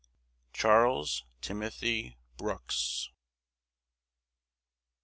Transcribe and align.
CHARLES 0.53 1.25
TIMOTHY 1.41 2.17
BROOKS. 2.35 3.11